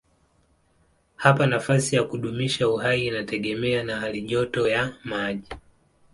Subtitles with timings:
[1.15, 5.49] Hapa nafasi ya kudumisha uhai inategemea na halijoto ya maji.